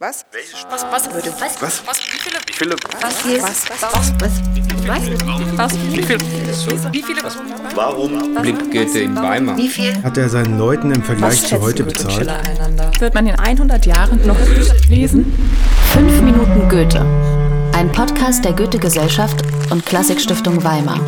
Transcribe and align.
Was? 0.00 0.24
Was, 0.70 0.84
was, 0.92 1.12
würde, 1.12 1.28
was, 1.40 1.60
Was? 1.60 1.82
was, 1.84 1.98
wie 1.98 2.18
viele, 2.20 2.36
Wie 2.46 2.52
viele? 2.52 2.76
was, 3.02 3.20
hier, 3.24 3.42
was, 3.42 3.68
was, 3.68 3.82
was, 3.82 4.12
was, 4.20 5.02
was, 5.56 5.74
wie 5.90 6.02
viele, 6.04 6.20
wie 6.92 7.02
viele, 7.02 7.20
Warum? 7.74 8.36
Blieb 8.40 8.70
Goethe 8.70 9.00
in 9.00 9.16
Weimar. 9.16 9.56
wie 9.56 9.68
viel, 9.68 10.00
Hat 10.04 10.16
er 10.16 10.28
seinen 10.28 10.56
Leuten 10.56 10.92
im 10.92 11.02
Vergleich 11.02 11.44
zu 11.44 11.60
heute 11.60 11.82
bezahlt? 11.82 12.30
Wird 13.00 13.14
man 13.14 13.26
in 13.26 13.34
100 13.34 13.86
Jahren 13.86 14.24
noch 14.24 14.36
lesen? 14.88 15.36
5 15.92 16.20
Minuten 16.22 16.68
Goethe. 16.68 17.00
Ein 17.74 17.90
Podcast 17.90 18.44
der 18.44 18.52
Goethe-Gesellschaft 18.52 19.42
und 19.72 19.84
Klassikstiftung 19.84 20.62
Weimar. 20.62 21.00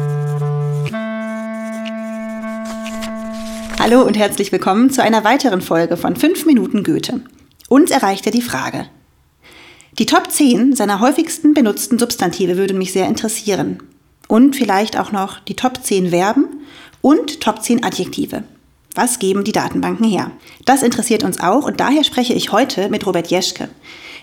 Hallo 3.78 4.02
und 4.02 4.18
herzlich 4.18 4.50
willkommen 4.50 4.90
zu 4.90 5.00
einer 5.00 5.22
weiteren 5.22 5.60
Folge 5.60 5.96
von 5.96 6.16
5 6.16 6.44
Minuten 6.44 6.82
Goethe. 6.82 7.20
Uns 7.70 7.92
erreichte 7.92 8.32
die 8.32 8.42
Frage. 8.42 8.88
Die 9.96 10.04
Top 10.04 10.28
10 10.28 10.74
seiner 10.74 10.98
häufigsten 10.98 11.54
benutzten 11.54 12.00
Substantive 12.00 12.56
würden 12.56 12.78
mich 12.78 12.92
sehr 12.92 13.06
interessieren. 13.06 13.80
Und 14.26 14.56
vielleicht 14.56 14.98
auch 14.98 15.12
noch 15.12 15.38
die 15.38 15.54
Top 15.54 15.78
10 15.80 16.10
Verben 16.10 16.46
und 17.00 17.40
Top 17.40 17.62
10 17.62 17.84
Adjektive. 17.84 18.42
Was 18.96 19.20
geben 19.20 19.44
die 19.44 19.52
Datenbanken 19.52 20.04
her? 20.04 20.32
Das 20.64 20.82
interessiert 20.82 21.22
uns 21.22 21.38
auch 21.38 21.64
und 21.64 21.78
daher 21.78 22.02
spreche 22.02 22.34
ich 22.34 22.50
heute 22.50 22.88
mit 22.88 23.06
Robert 23.06 23.30
Jeschke. 23.30 23.68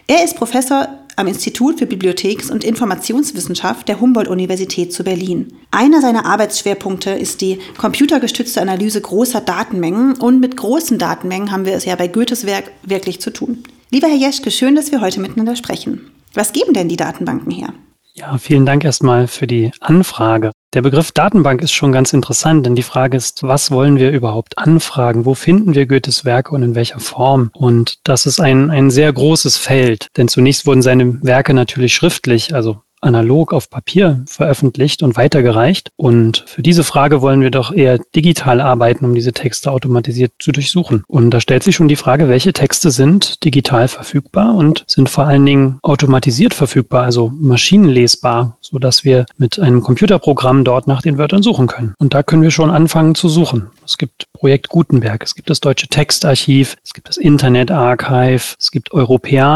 Er 0.07 0.25
ist 0.25 0.35
Professor 0.35 0.89
am 1.17 1.27
Institut 1.27 1.79
für 1.79 1.87
Bibliotheks- 1.87 2.51
und 2.51 2.63
Informationswissenschaft 2.63 3.87
der 3.87 3.99
Humboldt-Universität 3.99 4.93
zu 4.93 5.03
Berlin. 5.03 5.51
Einer 5.71 5.99
seiner 5.99 6.25
Arbeitsschwerpunkte 6.25 7.09
ist 7.09 7.41
die 7.41 7.57
computergestützte 7.77 8.61
Analyse 8.61 9.01
großer 9.01 9.41
Datenmengen 9.41 10.13
und 10.13 10.39
mit 10.39 10.55
großen 10.55 10.99
Datenmengen 10.99 11.51
haben 11.51 11.65
wir 11.65 11.73
es 11.73 11.85
ja 11.85 11.95
bei 11.95 12.07
Goethes 12.07 12.45
Werk 12.45 12.71
wirklich 12.83 13.19
zu 13.19 13.31
tun. 13.31 13.63
Lieber 13.89 14.07
Herr 14.07 14.15
Jeschke, 14.15 14.51
schön, 14.51 14.75
dass 14.75 14.91
wir 14.91 15.01
heute 15.01 15.19
miteinander 15.19 15.55
sprechen. 15.55 16.11
Was 16.35 16.53
geben 16.53 16.73
denn 16.73 16.87
die 16.87 16.97
Datenbanken 16.97 17.51
her? 17.51 17.73
Ja, 18.19 18.35
vielen 18.39 18.65
Dank 18.65 18.83
erstmal 18.83 19.27
für 19.27 19.45
die 19.45 19.71
Anfrage. 19.79 20.51
Der 20.73 20.81
Begriff 20.81 21.11
Datenbank 21.11 21.61
ist 21.61 21.71
schon 21.71 21.91
ganz 21.91 22.13
interessant, 22.13 22.65
denn 22.65 22.73
die 22.73 22.81
Frage 22.81 23.15
ist, 23.15 23.43
was 23.43 23.69
wollen 23.69 23.97
wir 23.97 24.09
überhaupt 24.09 24.57
anfragen? 24.57 25.25
Wo 25.25 25.35
finden 25.35 25.75
wir 25.75 25.85
Goethes 25.85 26.25
Werke 26.25 26.55
und 26.55 26.63
in 26.63 26.73
welcher 26.73 26.99
Form? 26.99 27.51
Und 27.53 27.99
das 28.03 28.25
ist 28.25 28.41
ein, 28.41 28.71
ein 28.71 28.89
sehr 28.89 29.13
großes 29.13 29.57
Feld, 29.57 30.07
denn 30.17 30.27
zunächst 30.27 30.65
wurden 30.65 30.81
seine 30.81 31.23
Werke 31.23 31.53
natürlich 31.53 31.93
schriftlich, 31.93 32.55
also 32.55 32.81
analog 33.01 33.53
auf 33.53 33.69
Papier 33.69 34.23
veröffentlicht 34.27 35.03
und 35.03 35.15
weitergereicht. 35.17 35.91
Und 35.95 36.43
für 36.47 36.61
diese 36.61 36.83
Frage 36.83 37.21
wollen 37.21 37.41
wir 37.41 37.51
doch 37.51 37.71
eher 37.71 37.99
digital 38.15 38.61
arbeiten, 38.61 39.05
um 39.05 39.15
diese 39.15 39.33
Texte 39.33 39.71
automatisiert 39.71 40.33
zu 40.39 40.51
durchsuchen. 40.51 41.03
Und 41.07 41.31
da 41.31 41.39
stellt 41.39 41.63
sich 41.63 41.75
schon 41.75 41.87
die 41.87 41.95
Frage, 41.95 42.29
welche 42.29 42.53
Texte 42.53 42.91
sind 42.91 43.43
digital 43.43 43.87
verfügbar 43.87 44.55
und 44.55 44.83
sind 44.87 45.09
vor 45.09 45.25
allen 45.25 45.45
Dingen 45.45 45.79
automatisiert 45.81 46.53
verfügbar, 46.53 47.03
also 47.03 47.31
maschinenlesbar, 47.33 48.57
so 48.61 48.79
dass 48.79 49.03
wir 49.03 49.25
mit 49.37 49.59
einem 49.59 49.81
Computerprogramm 49.81 50.63
dort 50.63 50.87
nach 50.87 51.01
den 51.01 51.17
Wörtern 51.17 51.43
suchen 51.43 51.67
können. 51.67 51.93
Und 51.99 52.13
da 52.13 52.23
können 52.23 52.41
wir 52.41 52.51
schon 52.51 52.71
anfangen 52.71 53.15
zu 53.15 53.29
suchen. 53.29 53.67
Es 53.87 53.97
gibt 53.97 54.31
Projekt 54.33 54.67
Gutenberg, 54.69 55.23
es 55.23 55.33
gibt 55.33 55.49
das 55.49 55.61
Deutsche 55.61 55.87
Textarchiv, 55.87 56.75
es 56.83 56.93
gibt 56.93 57.07
das 57.07 57.17
Internet 57.17 57.71
Archive, 57.71 58.55
es 58.59 58.69
gibt 58.69 58.91
Europäer 58.91 59.47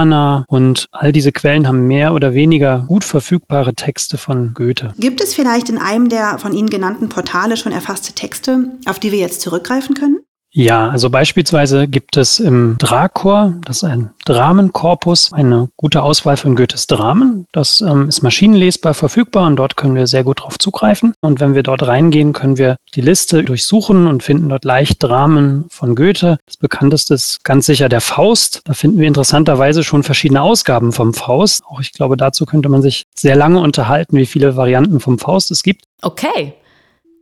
und 0.47 0.87
all 0.91 1.11
diese 1.11 1.31
Quellen 1.31 1.67
haben 1.67 1.87
mehr 1.87 2.13
oder 2.13 2.33
weniger 2.33 2.85
gut 2.87 3.03
verfügbare 3.03 3.73
Texte 3.73 4.17
von 4.17 4.53
Goethe. 4.53 4.93
Gibt 4.97 5.19
es 5.19 5.33
vielleicht 5.33 5.69
in 5.69 5.77
einem 5.77 6.07
der 6.07 6.37
von 6.39 6.53
Ihnen 6.53 6.69
genannten 6.69 7.09
Portale 7.09 7.57
schon 7.57 7.73
erfasste 7.73 8.13
Texte, 8.13 8.71
auf 8.85 8.99
die 8.99 9.11
wir 9.11 9.19
jetzt 9.19 9.41
zurückgreifen 9.41 9.95
können? 9.95 10.20
Ja, 10.53 10.89
also 10.89 11.09
beispielsweise 11.09 11.87
gibt 11.87 12.17
es 12.17 12.41
im 12.41 12.77
Drakor, 12.77 13.53
das 13.63 13.77
ist 13.77 13.83
ein 13.85 14.11
Dramenkorpus, 14.25 15.31
eine 15.31 15.69
gute 15.77 16.03
Auswahl 16.03 16.35
von 16.35 16.57
Goethes 16.57 16.87
Dramen. 16.87 17.47
Das 17.53 17.79
ähm, 17.79 18.09
ist 18.09 18.21
maschinenlesbar 18.21 18.93
verfügbar 18.93 19.47
und 19.47 19.55
dort 19.55 19.77
können 19.77 19.95
wir 19.95 20.07
sehr 20.07 20.25
gut 20.25 20.41
drauf 20.41 20.59
zugreifen. 20.59 21.13
Und 21.21 21.39
wenn 21.39 21.55
wir 21.55 21.63
dort 21.63 21.87
reingehen, 21.87 22.33
können 22.33 22.57
wir 22.57 22.75
die 22.95 23.01
Liste 23.01 23.45
durchsuchen 23.45 24.07
und 24.07 24.23
finden 24.23 24.49
dort 24.49 24.65
leicht 24.65 25.01
Dramen 25.01 25.67
von 25.69 25.95
Goethe. 25.95 26.37
Das 26.45 26.57
bekannteste 26.57 27.13
ist 27.13 27.45
ganz 27.45 27.65
sicher 27.65 27.87
der 27.87 28.01
Faust. 28.01 28.59
Da 28.65 28.73
finden 28.73 28.99
wir 28.99 29.07
interessanterweise 29.07 29.85
schon 29.85 30.03
verschiedene 30.03 30.41
Ausgaben 30.41 30.91
vom 30.91 31.13
Faust. 31.13 31.63
Auch 31.65 31.79
ich 31.79 31.93
glaube, 31.93 32.17
dazu 32.17 32.45
könnte 32.45 32.67
man 32.67 32.81
sich 32.81 33.05
sehr 33.15 33.37
lange 33.37 33.61
unterhalten, 33.61 34.17
wie 34.17 34.25
viele 34.25 34.57
Varianten 34.57 34.99
vom 34.99 35.17
Faust 35.17 35.49
es 35.51 35.63
gibt. 35.63 35.85
Okay, 36.01 36.55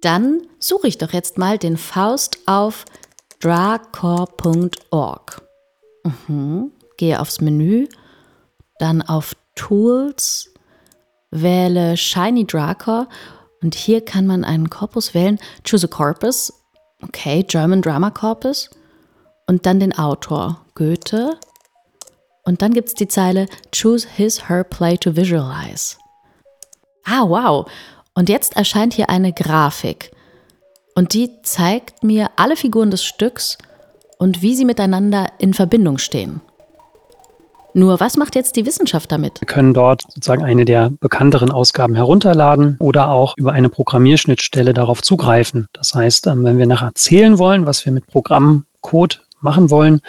dann 0.01 0.41
suche 0.57 0.87
ich 0.87 0.97
doch 0.97 1.13
jetzt 1.13 1.37
mal 1.37 1.59
den 1.59 1.77
Faust 1.77 2.39
auf 2.47 2.85
dracor.org. 3.39 5.41
Mhm. 6.03 6.71
Gehe 6.97 7.19
aufs 7.19 7.41
Menü, 7.41 7.87
dann 8.79 9.01
auf 9.01 9.35
Tools, 9.55 10.53
wähle 11.31 11.97
Shiny 11.97 12.45
Dracor 12.45 13.07
und 13.61 13.75
hier 13.75 14.03
kann 14.03 14.25
man 14.25 14.43
einen 14.43 14.69
Korpus 14.69 15.13
wählen. 15.13 15.39
Choose 15.63 15.87
a 15.87 15.89
Corpus, 15.89 16.53
okay, 17.01 17.43
German 17.43 17.81
Drama 17.81 18.09
Corpus 18.09 18.69
und 19.47 19.65
dann 19.65 19.79
den 19.79 19.97
Autor, 19.97 20.65
Goethe. 20.75 21.37
Und 22.43 22.61
dann 22.61 22.73
gibt 22.73 22.89
es 22.89 22.95
die 22.95 23.07
Zeile 23.07 23.47
Choose 23.71 24.07
his, 24.07 24.49
her 24.49 24.63
play 24.63 24.97
to 24.97 25.15
visualize. 25.15 25.97
Ah, 27.05 27.27
wow. 27.27 27.69
Und 28.13 28.29
jetzt 28.29 28.55
erscheint 28.55 28.93
hier 28.93 29.09
eine 29.09 29.33
Grafik. 29.33 30.11
Und 30.99 31.13
die 31.13 31.29
zeigt 31.43 32.03
mir 32.03 32.29
alle 32.35 32.57
Figuren 32.57 32.91
des 32.91 33.05
Stücks 33.05 33.57
und 34.17 34.41
wie 34.41 34.53
sie 34.53 34.65
miteinander 34.65 35.27
in 35.37 35.53
Verbindung 35.53 35.97
stehen. 35.97 36.41
Nur 37.73 38.01
was 38.01 38.17
macht 38.17 38.35
jetzt 38.35 38.57
die 38.57 38.65
Wissenschaft 38.65 39.09
damit? 39.09 39.39
Wir 39.39 39.45
können 39.45 39.73
dort 39.73 40.01
sozusagen 40.01 40.43
eine 40.43 40.65
der 40.65 40.89
bekannteren 40.89 41.51
Ausgaben 41.51 41.95
herunterladen 41.95 42.75
oder 42.81 43.11
auch 43.11 43.33
über 43.37 43.53
eine 43.53 43.69
Programmierschnittstelle 43.69 44.73
darauf 44.73 45.01
zugreifen. 45.01 45.67
Das 45.71 45.95
heißt, 45.95 46.27
ähm, 46.27 46.43
wenn 46.43 46.57
wir 46.57 46.67
nachher 46.67 46.91
zählen 46.95 47.37
wollen, 47.37 47.65
was 47.65 47.85
wir 47.85 47.93
mit 47.93 48.05
Programmcode 48.07 49.21
machen 49.39 49.69
wollen, 49.69 50.01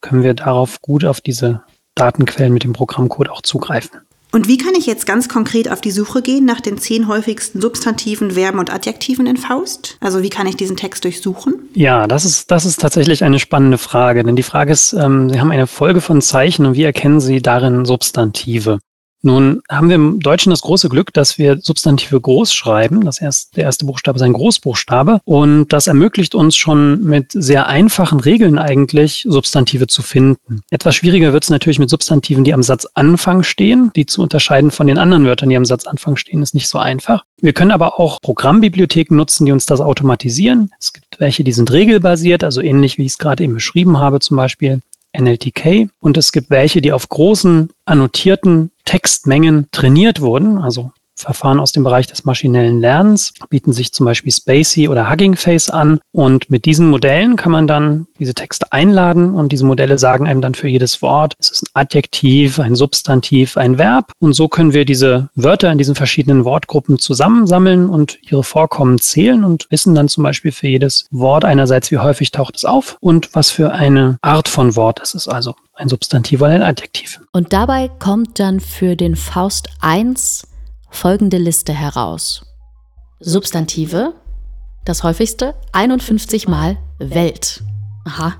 können 0.00 0.22
wir 0.22 0.32
darauf 0.32 0.80
gut 0.80 1.04
auf 1.04 1.20
diese 1.20 1.60
Datenquellen 1.94 2.54
mit 2.54 2.64
dem 2.64 2.72
Programmcode 2.72 3.28
auch 3.28 3.42
zugreifen. 3.42 4.00
Und 4.32 4.46
wie 4.46 4.58
kann 4.58 4.74
ich 4.76 4.86
jetzt 4.86 5.06
ganz 5.06 5.28
konkret 5.28 5.70
auf 5.70 5.80
die 5.80 5.90
Suche 5.90 6.22
gehen 6.22 6.44
nach 6.44 6.60
den 6.60 6.78
zehn 6.78 7.08
häufigsten 7.08 7.60
Substantiven, 7.60 8.32
Verben 8.32 8.58
und 8.58 8.72
Adjektiven 8.72 9.26
in 9.26 9.36
Faust? 9.36 9.96
Also 10.00 10.22
wie 10.22 10.30
kann 10.30 10.46
ich 10.46 10.56
diesen 10.56 10.76
Text 10.76 11.04
durchsuchen? 11.04 11.68
Ja, 11.74 12.06
das 12.06 12.24
ist, 12.24 12.50
das 12.50 12.64
ist 12.64 12.80
tatsächlich 12.80 13.24
eine 13.24 13.38
spannende 13.38 13.78
Frage, 13.78 14.22
denn 14.22 14.36
die 14.36 14.42
Frage 14.42 14.72
ist, 14.72 14.92
ähm, 14.92 15.30
Sie 15.30 15.40
haben 15.40 15.50
eine 15.50 15.66
Folge 15.66 16.00
von 16.00 16.22
Zeichen 16.22 16.66
und 16.66 16.74
wie 16.74 16.84
erkennen 16.84 17.20
Sie 17.20 17.42
darin 17.42 17.84
Substantive? 17.84 18.78
Nun 19.22 19.62
haben 19.68 19.88
wir 19.88 19.96
im 19.96 20.20
Deutschen 20.20 20.50
das 20.50 20.62
große 20.62 20.88
Glück, 20.88 21.12
dass 21.12 21.36
wir 21.36 21.58
Substantive 21.60 22.20
groß 22.20 22.54
schreiben. 22.54 23.04
Das 23.04 23.20
erste, 23.20 23.54
der 23.56 23.64
erste 23.64 23.84
Buchstabe 23.84 24.16
ist 24.16 24.22
ein 24.22 24.32
Großbuchstabe. 24.32 25.20
Und 25.24 25.68
das 25.68 25.86
ermöglicht 25.86 26.34
uns 26.34 26.56
schon 26.56 27.04
mit 27.04 27.32
sehr 27.32 27.66
einfachen 27.66 28.20
Regeln 28.20 28.58
eigentlich, 28.58 29.26
Substantive 29.28 29.86
zu 29.86 30.02
finden. 30.02 30.62
Etwas 30.70 30.94
schwieriger 30.94 31.32
wird 31.32 31.44
es 31.44 31.50
natürlich 31.50 31.78
mit 31.78 31.90
Substantiven, 31.90 32.44
die 32.44 32.54
am 32.54 32.62
Satzanfang 32.62 33.42
stehen. 33.42 33.90
Die 33.94 34.06
zu 34.06 34.22
unterscheiden 34.22 34.70
von 34.70 34.86
den 34.86 34.98
anderen 34.98 35.26
Wörtern, 35.26 35.50
die 35.50 35.56
am 35.56 35.66
Satzanfang 35.66 36.16
stehen, 36.16 36.42
ist 36.42 36.54
nicht 36.54 36.68
so 36.68 36.78
einfach. 36.78 37.24
Wir 37.40 37.52
können 37.52 37.70
aber 37.72 38.00
auch 38.00 38.20
Programmbibliotheken 38.22 39.16
nutzen, 39.16 39.44
die 39.44 39.52
uns 39.52 39.66
das 39.66 39.80
automatisieren. 39.80 40.70
Es 40.78 40.92
gibt 40.92 41.20
welche, 41.20 41.44
die 41.44 41.52
sind 41.52 41.70
regelbasiert, 41.70 42.42
also 42.42 42.60
ähnlich 42.62 42.96
wie 42.96 43.04
ich 43.04 43.12
es 43.12 43.18
gerade 43.18 43.44
eben 43.44 43.54
beschrieben 43.54 43.98
habe 43.98 44.20
zum 44.20 44.36
Beispiel. 44.36 44.80
NLTK 45.16 45.90
und 45.98 46.16
es 46.16 46.30
gibt 46.30 46.50
welche, 46.50 46.80
die 46.80 46.92
auf 46.92 47.08
großen 47.08 47.70
annotierten 47.84 48.70
Textmengen 48.90 49.68
trainiert 49.70 50.20
wurden, 50.20 50.58
also 50.58 50.90
Verfahren 51.20 51.60
aus 51.60 51.72
dem 51.72 51.84
Bereich 51.84 52.06
des 52.06 52.24
maschinellen 52.24 52.80
Lernens, 52.80 53.32
bieten 53.48 53.72
sich 53.72 53.92
zum 53.92 54.06
Beispiel 54.06 54.32
Spacey 54.32 54.88
oder 54.88 55.10
Hugging 55.10 55.36
Face 55.36 55.70
an. 55.70 56.00
Und 56.12 56.50
mit 56.50 56.64
diesen 56.64 56.88
Modellen 56.88 57.36
kann 57.36 57.52
man 57.52 57.66
dann 57.66 58.06
diese 58.18 58.34
Texte 58.34 58.72
einladen 58.72 59.34
und 59.34 59.52
diese 59.52 59.64
Modelle 59.64 59.98
sagen 59.98 60.26
einem 60.26 60.40
dann 60.40 60.54
für 60.54 60.68
jedes 60.68 61.02
Wort, 61.02 61.34
es 61.38 61.50
ist 61.50 61.62
ein 61.62 61.82
Adjektiv, 61.82 62.58
ein 62.58 62.74
Substantiv, 62.74 63.56
ein 63.56 63.78
Verb. 63.78 64.12
Und 64.18 64.34
so 64.34 64.48
können 64.48 64.72
wir 64.72 64.84
diese 64.84 65.28
Wörter 65.34 65.70
in 65.70 65.78
diesen 65.78 65.94
verschiedenen 65.94 66.44
Wortgruppen 66.44 66.98
zusammensammeln 66.98 67.88
und 67.88 68.18
ihre 68.22 68.44
Vorkommen 68.44 68.98
zählen 68.98 69.44
und 69.44 69.66
wissen 69.70 69.94
dann 69.94 70.08
zum 70.08 70.24
Beispiel 70.24 70.52
für 70.52 70.68
jedes 70.68 71.06
Wort 71.10 71.44
einerseits, 71.44 71.90
wie 71.90 71.98
häufig 71.98 72.30
taucht 72.30 72.56
es 72.56 72.64
auf 72.64 72.96
und 73.00 73.30
was 73.34 73.50
für 73.50 73.72
eine 73.72 74.18
Art 74.22 74.48
von 74.48 74.76
Wort 74.76 75.00
es 75.02 75.14
ist, 75.14 75.28
also 75.28 75.54
ein 75.74 75.88
Substantiv 75.88 76.40
oder 76.42 76.50
ein 76.50 76.62
Adjektiv. 76.62 77.20
Und 77.32 77.52
dabei 77.52 77.88
kommt 77.98 78.38
dann 78.38 78.60
für 78.60 78.96
den 78.96 79.16
Faust 79.16 79.68
1 79.80 80.46
folgende 80.90 81.38
Liste 81.38 81.72
heraus. 81.72 82.44
Substantive, 83.20 84.14
das 84.84 85.02
häufigste 85.02 85.54
51 85.72 86.48
mal 86.48 86.78
Welt. 86.98 87.62
Aha. 88.04 88.34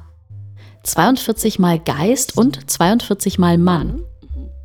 42 0.83 1.59
mal 1.59 1.79
Geist 1.79 2.37
und 2.37 2.71
42 2.71 3.39
mal 3.39 3.59
Mann. 3.59 4.03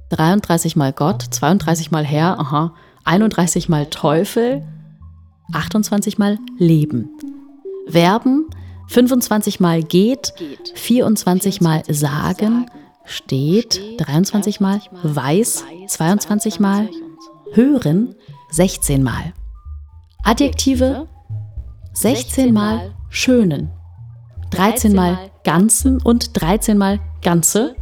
33 0.10 0.76
mal 0.76 0.94
Gott, 0.94 1.22
32 1.22 1.92
mal 1.92 2.06
Herr, 2.06 2.40
aha. 2.40 2.74
31 3.04 3.70
mal 3.70 3.86
Teufel, 3.88 4.64
28 5.54 6.18
mal 6.18 6.40
Leben. 6.58 7.10
Verben 7.88 8.48
25 8.88 9.60
mal 9.60 9.84
geht, 9.84 10.34
24 10.76 11.62
mal 11.62 11.84
sagen, 11.90 12.68
steht 13.04 13.82
23 13.98 14.60
Mal, 14.60 14.82
weiß 15.04 15.64
22 15.88 16.60
Mal, 16.60 16.90
hören 17.56 18.16
16 18.52 19.04
Mal. 19.04 19.34
Adjektive 20.24 21.08
16 21.94 22.54
Mal 22.54 22.94
schönen, 23.10 23.72
13 24.52 24.94
Mal 24.94 25.32
ganzen 25.46 26.02
und 26.02 26.40
13 26.40 26.78
Mal 26.78 27.00
ganze, 27.22 27.76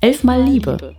11 0.00 0.22
Mal 0.22 0.42
Liebe, 0.44 0.94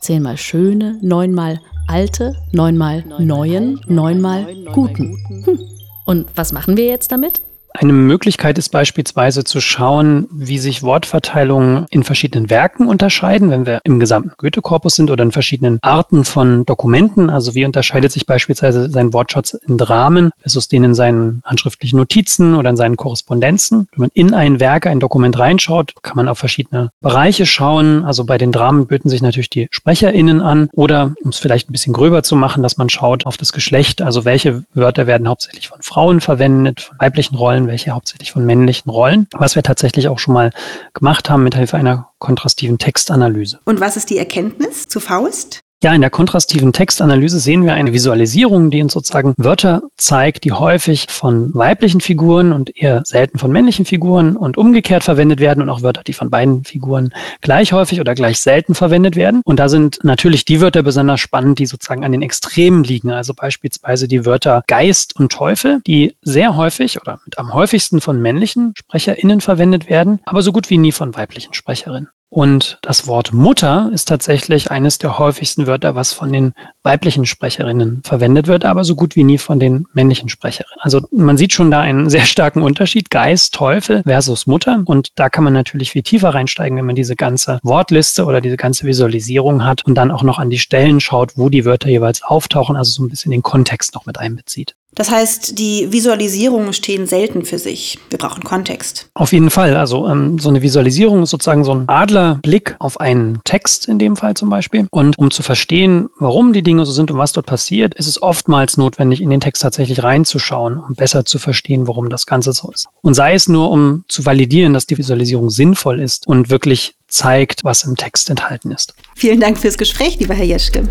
10 0.00 0.22
Mal 0.22 0.38
schöne, 0.38 0.98
9 1.02 1.32
Mal 1.34 1.60
alte, 1.86 2.34
9 2.52 2.76
Mal 2.76 3.04
neuen, 3.18 3.80
9 3.86 4.20
Mal 4.20 4.54
guten. 4.72 5.44
Hm. 5.44 5.60
Und 6.06 6.26
was 6.34 6.52
machen 6.52 6.78
wir 6.78 6.86
jetzt 6.86 7.12
damit? 7.12 7.42
Eine 7.76 7.92
Möglichkeit 7.92 8.56
ist 8.56 8.68
beispielsweise 8.68 9.42
zu 9.42 9.60
schauen, 9.60 10.28
wie 10.30 10.58
sich 10.58 10.84
Wortverteilungen 10.84 11.86
in 11.90 12.04
verschiedenen 12.04 12.48
Werken 12.48 12.86
unterscheiden, 12.86 13.50
wenn 13.50 13.66
wir 13.66 13.80
im 13.82 13.98
gesamten 13.98 14.30
Goethe-Korpus 14.38 14.94
sind 14.94 15.10
oder 15.10 15.24
in 15.24 15.32
verschiedenen 15.32 15.80
Arten 15.82 16.24
von 16.24 16.64
Dokumenten. 16.66 17.30
Also 17.30 17.56
wie 17.56 17.64
unterscheidet 17.64 18.12
sich 18.12 18.26
beispielsweise 18.26 18.88
sein 18.90 19.12
Wortschatz 19.12 19.54
in 19.54 19.76
Dramen 19.76 20.30
versus 20.38 20.68
den 20.68 20.84
in 20.84 20.94
seinen 20.94 21.42
handschriftlichen 21.44 21.98
Notizen 21.98 22.54
oder 22.54 22.70
in 22.70 22.76
seinen 22.76 22.96
Korrespondenzen. 22.96 23.88
Wenn 23.90 24.00
man 24.02 24.10
in 24.14 24.34
ein 24.34 24.60
Werk, 24.60 24.86
ein 24.86 25.00
Dokument 25.00 25.36
reinschaut, 25.36 25.94
kann 26.00 26.16
man 26.16 26.28
auf 26.28 26.38
verschiedene 26.38 26.92
Bereiche 27.00 27.44
schauen. 27.44 28.04
Also 28.04 28.24
bei 28.24 28.38
den 28.38 28.52
Dramen 28.52 28.86
böten 28.86 29.10
sich 29.10 29.20
natürlich 29.20 29.50
die 29.50 29.66
SprecherInnen 29.72 30.40
an 30.40 30.68
oder, 30.74 31.12
um 31.24 31.30
es 31.30 31.38
vielleicht 31.38 31.68
ein 31.68 31.72
bisschen 31.72 31.92
gröber 31.92 32.22
zu 32.22 32.36
machen, 32.36 32.62
dass 32.62 32.76
man 32.76 32.88
schaut 32.88 33.26
auf 33.26 33.36
das 33.36 33.52
Geschlecht. 33.52 34.00
Also 34.00 34.24
welche 34.24 34.62
Wörter 34.74 35.08
werden 35.08 35.26
hauptsächlich 35.26 35.66
von 35.66 35.82
Frauen 35.82 36.20
verwendet, 36.20 36.82
von 36.82 37.00
weiblichen 37.00 37.34
Rollen 37.34 37.63
Rollen, 37.64 37.68
welche 37.68 37.90
hauptsächlich 37.92 38.32
von 38.32 38.44
männlichen 38.44 38.90
Rollen, 38.90 39.26
was 39.32 39.54
wir 39.54 39.62
tatsächlich 39.62 40.08
auch 40.08 40.18
schon 40.18 40.34
mal 40.34 40.50
gemacht 40.92 41.30
haben 41.30 41.42
mit 41.42 41.54
Hilfe 41.54 41.76
einer 41.76 42.10
kontrastiven 42.18 42.78
Textanalyse. 42.78 43.60
Und 43.64 43.80
was 43.80 43.96
ist 43.96 44.10
die 44.10 44.18
Erkenntnis 44.18 44.86
zu 44.88 45.00
Faust? 45.00 45.63
Ja, 45.84 45.94
in 45.94 46.00
der 46.00 46.08
kontrastiven 46.08 46.72
Textanalyse 46.72 47.38
sehen 47.38 47.66
wir 47.66 47.74
eine 47.74 47.92
Visualisierung, 47.92 48.70
die 48.70 48.80
uns 48.80 48.94
sozusagen 48.94 49.34
Wörter 49.36 49.82
zeigt, 49.98 50.44
die 50.44 50.52
häufig 50.52 51.08
von 51.10 51.54
weiblichen 51.54 52.00
Figuren 52.00 52.54
und 52.54 52.74
eher 52.74 53.02
selten 53.04 53.38
von 53.38 53.52
männlichen 53.52 53.84
Figuren 53.84 54.34
und 54.34 54.56
umgekehrt 54.56 55.04
verwendet 55.04 55.40
werden 55.40 55.62
und 55.62 55.68
auch 55.68 55.82
Wörter, 55.82 56.02
die 56.02 56.14
von 56.14 56.30
beiden 56.30 56.64
Figuren 56.64 57.12
gleich 57.42 57.74
häufig 57.74 58.00
oder 58.00 58.14
gleich 58.14 58.40
selten 58.40 58.74
verwendet 58.74 59.14
werden. 59.14 59.42
Und 59.44 59.58
da 59.60 59.68
sind 59.68 59.98
natürlich 60.02 60.46
die 60.46 60.62
Wörter 60.62 60.82
besonders 60.82 61.20
spannend, 61.20 61.58
die 61.58 61.66
sozusagen 61.66 62.02
an 62.02 62.12
den 62.12 62.22
Extremen 62.22 62.82
liegen. 62.82 63.10
Also 63.10 63.34
beispielsweise 63.34 64.08
die 64.08 64.24
Wörter 64.24 64.64
Geist 64.66 65.14
und 65.16 65.32
Teufel, 65.32 65.82
die 65.86 66.16
sehr 66.22 66.56
häufig 66.56 66.98
oder 66.98 67.20
mit 67.26 67.36
am 67.36 67.52
häufigsten 67.52 68.00
von 68.00 68.22
männlichen 68.22 68.72
SprecherInnen 68.74 69.42
verwendet 69.42 69.90
werden, 69.90 70.20
aber 70.24 70.40
so 70.40 70.50
gut 70.50 70.70
wie 70.70 70.78
nie 70.78 70.92
von 70.92 71.14
weiblichen 71.14 71.52
Sprecherinnen. 71.52 72.08
Und 72.34 72.78
das 72.82 73.06
Wort 73.06 73.32
Mutter 73.32 73.92
ist 73.94 74.08
tatsächlich 74.08 74.72
eines 74.72 74.98
der 74.98 75.20
häufigsten 75.20 75.68
Wörter, 75.68 75.94
was 75.94 76.12
von 76.12 76.32
den 76.32 76.52
weiblichen 76.82 77.26
Sprecherinnen 77.26 78.02
verwendet 78.02 78.48
wird, 78.48 78.64
aber 78.64 78.82
so 78.82 78.96
gut 78.96 79.14
wie 79.14 79.22
nie 79.22 79.38
von 79.38 79.60
den 79.60 79.86
männlichen 79.92 80.28
Sprecherinnen. 80.28 80.80
Also 80.80 81.06
man 81.12 81.36
sieht 81.36 81.52
schon 81.52 81.70
da 81.70 81.80
einen 81.80 82.10
sehr 82.14 82.24
starken 82.24 82.62
Unterschied, 82.62 83.08
Geist, 83.08 83.54
Teufel 83.54 84.02
versus 84.02 84.48
Mutter. 84.48 84.82
Und 84.84 85.10
da 85.14 85.28
kann 85.28 85.44
man 85.44 85.52
natürlich 85.52 85.92
viel 85.92 86.02
tiefer 86.02 86.30
reinsteigen, 86.30 86.76
wenn 86.76 86.86
man 86.86 86.96
diese 86.96 87.14
ganze 87.14 87.60
Wortliste 87.62 88.24
oder 88.24 88.40
diese 88.40 88.56
ganze 88.56 88.84
Visualisierung 88.84 89.64
hat 89.64 89.86
und 89.86 89.94
dann 89.94 90.10
auch 90.10 90.24
noch 90.24 90.40
an 90.40 90.50
die 90.50 90.58
Stellen 90.58 90.98
schaut, 90.98 91.38
wo 91.38 91.50
die 91.50 91.64
Wörter 91.64 91.88
jeweils 91.88 92.24
auftauchen, 92.24 92.74
also 92.74 92.90
so 92.90 93.04
ein 93.04 93.10
bisschen 93.10 93.30
den 93.30 93.42
Kontext 93.42 93.94
noch 93.94 94.06
mit 94.06 94.18
einbezieht. 94.18 94.74
Das 94.94 95.10
heißt, 95.10 95.58
die 95.58 95.92
Visualisierungen 95.92 96.72
stehen 96.72 97.06
selten 97.06 97.44
für 97.44 97.58
sich. 97.58 97.98
Wir 98.10 98.18
brauchen 98.18 98.44
Kontext. 98.44 99.08
Auf 99.14 99.32
jeden 99.32 99.50
Fall. 99.50 99.76
Also 99.76 100.08
ähm, 100.08 100.38
so 100.38 100.48
eine 100.48 100.62
Visualisierung 100.62 101.24
ist 101.24 101.30
sozusagen 101.30 101.64
so 101.64 101.74
ein 101.74 101.88
Adlerblick 101.88 102.76
auf 102.78 103.00
einen 103.00 103.40
Text 103.44 103.88
in 103.88 103.98
dem 103.98 104.16
Fall 104.16 104.34
zum 104.34 104.50
Beispiel. 104.50 104.86
Und 104.90 105.18
um 105.18 105.30
zu 105.30 105.42
verstehen, 105.42 106.08
warum 106.18 106.52
die 106.52 106.62
Dinge 106.62 106.86
so 106.86 106.92
sind 106.92 107.10
und 107.10 107.18
was 107.18 107.32
dort 107.32 107.46
passiert, 107.46 107.94
ist 107.94 108.06
es 108.06 108.22
oftmals 108.22 108.76
notwendig, 108.76 109.20
in 109.20 109.30
den 109.30 109.40
Text 109.40 109.62
tatsächlich 109.62 110.02
reinzuschauen, 110.02 110.78
um 110.78 110.94
besser 110.94 111.24
zu 111.24 111.38
verstehen, 111.38 111.88
warum 111.88 112.08
das 112.08 112.26
Ganze 112.26 112.52
so 112.52 112.70
ist. 112.70 112.88
Und 113.02 113.14
sei 113.14 113.34
es 113.34 113.48
nur, 113.48 113.70
um 113.70 114.04
zu 114.08 114.24
validieren, 114.24 114.74
dass 114.74 114.86
die 114.86 114.98
Visualisierung 114.98 115.50
sinnvoll 115.50 116.00
ist 116.00 116.26
und 116.26 116.50
wirklich 116.50 116.94
zeigt, 117.08 117.64
was 117.64 117.84
im 117.84 117.96
Text 117.96 118.30
enthalten 118.30 118.70
ist. 118.72 118.94
Vielen 119.14 119.40
Dank 119.40 119.58
fürs 119.58 119.78
Gespräch, 119.78 120.18
lieber 120.18 120.34
Herr 120.34 120.44
Jeschke. 120.44 120.88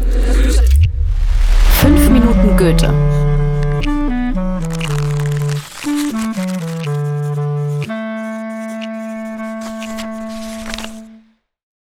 Fünf 1.81 2.09
Minuten 2.09 2.55
Goethe 2.55 2.93